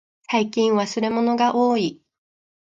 [0.31, 2.01] 最近忘れ物がおおい。